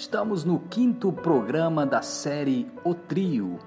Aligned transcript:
Estamos 0.00 0.44
no 0.44 0.60
quinto 0.60 1.10
programa 1.10 1.84
da 1.84 2.02
série 2.02 2.70
O 2.84 2.94
Trio. 2.94 3.58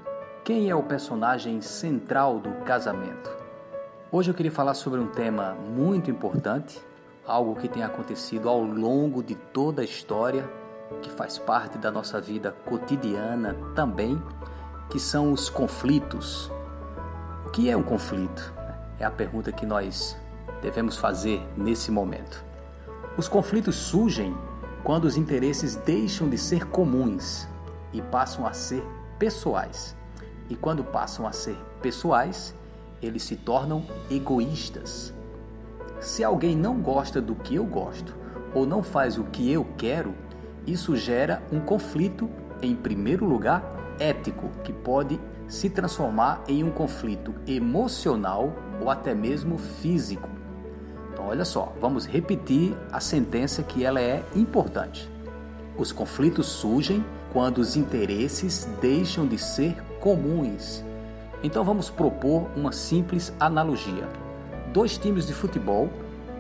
Quem 0.46 0.70
é 0.70 0.74
o 0.74 0.82
personagem 0.82 1.60
central 1.60 2.40
do 2.40 2.52
casamento? 2.64 3.30
Hoje 4.10 4.32
eu 4.32 4.34
queria 4.34 4.50
falar 4.50 4.74
sobre 4.74 5.02
um 5.02 5.08
tema 5.08 5.54
muito 5.54 6.10
importante, 6.10 6.80
algo 7.28 7.58
que 7.58 7.68
tem 7.68 7.84
acontecido 7.84 8.48
ao 8.48 8.64
longo 8.64 9.22
de 9.22 9.36
toda 9.36 9.82
a 9.82 9.84
história, 9.84 10.50
que 11.02 11.10
faz 11.10 11.38
parte 11.38 11.78
da 11.78 11.92
nossa 11.92 12.22
vida 12.22 12.56
cotidiana 12.64 13.54
também, 13.76 14.18
que 14.90 15.02
são 15.02 15.34
os 15.34 15.50
conflitos. 15.50 16.50
O 17.46 17.50
que 17.50 17.70
é 17.70 17.76
um 17.76 17.84
conflito? 17.84 18.54
É 18.98 19.04
a 19.04 19.12
pergunta 19.12 19.52
que 19.52 19.66
nós 19.66 20.16
devemos 20.62 20.96
fazer 20.96 21.46
nesse 21.58 21.92
momento. 21.92 22.42
Os 23.18 23.28
conflitos 23.28 23.76
surgem 23.76 24.34
quando 24.84 25.06
os 25.06 25.16
interesses 25.16 25.76
deixam 25.76 26.28
de 26.28 26.38
ser 26.38 26.66
comuns 26.68 27.48
e 27.94 28.02
passam 28.02 28.48
a 28.48 28.54
ser 28.54 28.84
pessoais. 29.20 29.96
E 30.50 30.56
quando 30.56 30.84
passam 30.84 31.28
a 31.28 31.32
ser 31.32 31.56
pessoais, 31.82 32.56
eles 33.02 33.24
se 33.24 33.36
tornam 33.36 33.86
egoístas. 34.10 35.14
Se 36.00 36.24
alguém 36.24 36.56
não 36.56 36.82
gosta 36.82 37.22
do 37.22 37.36
que 37.36 37.56
eu 37.56 37.66
gosto 37.66 38.16
ou 38.54 38.66
não 38.66 38.82
faz 38.82 39.18
o 39.18 39.24
que 39.26 39.52
eu 39.52 39.66
quero, 39.78 40.16
isso 40.66 40.96
gera 40.96 41.44
um 41.52 41.60
conflito, 41.60 42.30
em 42.62 42.76
primeiro 42.76 43.26
lugar, 43.26 43.96
ético, 44.00 44.50
que 44.64 44.74
pode 44.74 45.20
se 45.48 45.70
transformar 45.70 46.44
em 46.48 46.64
um 46.64 46.72
conflito 46.72 47.36
emocional 47.46 48.54
ou 48.82 48.90
até 48.90 49.14
mesmo 49.14 49.58
físico. 49.58 50.41
Então, 51.22 51.30
olha 51.30 51.46
só, 51.46 51.72
vamos 51.80 52.08
repetir 52.08 52.76
a 52.92 53.00
sentença 53.00 53.62
que 53.62 53.86
ela 53.86 54.02
é 54.02 54.24
importante. 54.36 55.08
Os 55.78 55.92
conflitos 55.92 56.48
surgem 56.48 57.06
quando 57.32 57.60
os 57.60 57.76
interesses 57.76 58.68
deixam 58.82 59.28
de 59.28 59.38
ser 59.38 59.76
comuns. 60.00 60.84
Então 61.44 61.64
vamos 61.64 61.92
propor 61.92 62.50
uma 62.56 62.72
simples 62.72 63.32
analogia. 63.40 64.10
Dois 64.74 64.98
times 64.98 65.28
de 65.28 65.34
futebol, 65.34 65.90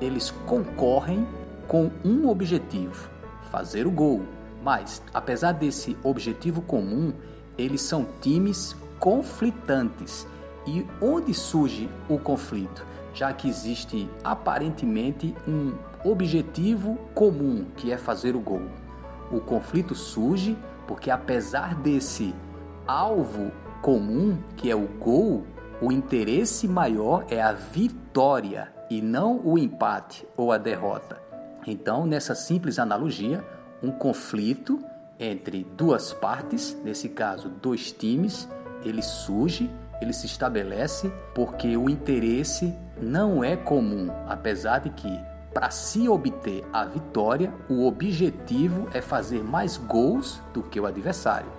eles 0.01 0.31
concorrem 0.47 1.27
com 1.67 1.91
um 2.03 2.27
objetivo, 2.27 3.07
fazer 3.51 3.85
o 3.85 3.91
gol. 3.91 4.23
Mas, 4.63 4.99
apesar 5.13 5.51
desse 5.51 5.95
objetivo 6.01 6.59
comum, 6.63 7.13
eles 7.55 7.83
são 7.83 8.07
times 8.19 8.75
conflitantes. 8.99 10.25
E 10.65 10.85
onde 11.01 11.33
surge 11.33 11.89
o 12.07 12.19
conflito? 12.19 12.85
já 13.13 13.33
que 13.33 13.47
existe 13.47 14.09
aparentemente 14.23 15.35
um 15.47 15.73
objetivo 16.03 16.97
comum, 17.13 17.65
que 17.75 17.91
é 17.91 17.97
fazer 17.97 18.35
o 18.35 18.39
gol. 18.39 18.63
O 19.31 19.39
conflito 19.39 19.95
surge 19.95 20.57
porque, 20.87 21.11
apesar 21.11 21.75
desse 21.75 22.33
alvo 22.87 23.51
comum, 23.81 24.37
que 24.55 24.69
é 24.69 24.75
o 24.75 24.87
gol, 24.87 25.45
o 25.81 25.91
interesse 25.91 26.67
maior 26.67 27.25
é 27.29 27.41
a 27.41 27.53
vitória 27.53 28.71
e 28.89 29.01
não 29.01 29.39
o 29.43 29.57
empate 29.57 30.27
ou 30.35 30.51
a 30.51 30.57
derrota. 30.57 31.21
Então, 31.65 32.05
nessa 32.05 32.35
simples 32.35 32.79
analogia, 32.79 33.45
um 33.81 33.91
conflito 33.91 34.79
entre 35.19 35.63
duas 35.77 36.13
partes, 36.13 36.75
nesse 36.83 37.09
caso, 37.09 37.49
dois 37.49 37.91
times, 37.91 38.49
ele 38.83 39.01
surge 39.01 39.69
ele 40.01 40.11
se 40.11 40.25
estabelece 40.25 41.11
porque 41.33 41.77
o 41.77 41.89
interesse 41.89 42.73
não 42.99 43.43
é 43.43 43.55
comum, 43.55 44.09
apesar 44.27 44.79
de 44.79 44.89
que 44.89 45.31
para 45.53 45.69
se 45.69 46.07
obter 46.07 46.63
a 46.71 46.85
vitória, 46.85 47.53
o 47.69 47.85
objetivo 47.85 48.87
é 48.93 49.01
fazer 49.01 49.43
mais 49.43 49.75
gols 49.75 50.41
do 50.53 50.63
que 50.63 50.79
o 50.79 50.85
adversário. 50.85 51.51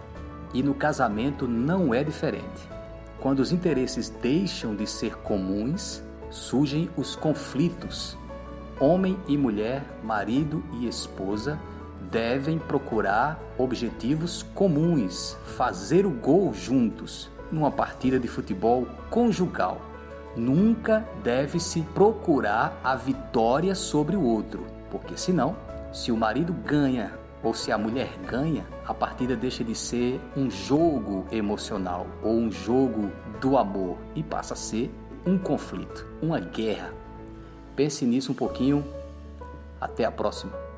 E 0.54 0.62
no 0.62 0.74
casamento 0.74 1.46
não 1.46 1.92
é 1.92 2.02
diferente. 2.02 2.68
Quando 3.20 3.40
os 3.40 3.52
interesses 3.52 4.08
deixam 4.08 4.74
de 4.74 4.86
ser 4.86 5.16
comuns, 5.18 6.02
surgem 6.30 6.88
os 6.96 7.14
conflitos. 7.14 8.16
Homem 8.80 9.18
e 9.28 9.36
mulher, 9.36 9.84
marido 10.02 10.64
e 10.72 10.88
esposa 10.88 11.60
devem 12.10 12.58
procurar 12.58 13.38
objetivos 13.56 14.42
comuns, 14.54 15.36
fazer 15.56 16.04
o 16.04 16.10
gol 16.10 16.52
juntos, 16.52 17.30
numa 17.52 17.70
partida 17.70 18.18
de 18.18 18.26
futebol 18.26 18.86
conjugal. 19.10 19.80
Nunca 20.34 21.06
deve-se 21.22 21.82
procurar 21.94 22.80
a 22.82 22.96
vitória 22.96 23.74
sobre 23.74 24.16
o 24.16 24.24
outro, 24.24 24.66
porque 24.90 25.16
senão, 25.16 25.54
se 25.92 26.10
o 26.10 26.16
marido 26.16 26.52
ganha 26.52 27.12
ou 27.42 27.52
se 27.52 27.70
a 27.70 27.76
mulher 27.76 28.16
ganha, 28.26 28.64
a 28.86 28.94
partida 28.94 29.36
deixa 29.36 29.62
de 29.62 29.74
ser 29.74 30.20
um 30.36 30.50
jogo 30.50 31.26
emocional 31.30 32.06
ou 32.22 32.32
um 32.32 32.50
jogo 32.50 33.10
do 33.40 33.58
amor 33.58 33.98
e 34.14 34.22
passa 34.22 34.54
a 34.54 34.56
ser 34.56 34.90
um 35.26 35.36
conflito, 35.36 36.06
uma 36.22 36.40
guerra. 36.40 36.92
Pense 37.76 38.04
nisso 38.04 38.32
um 38.32 38.34
pouquinho. 38.34 38.84
Até 39.80 40.04
a 40.04 40.10
próxima. 40.10 40.71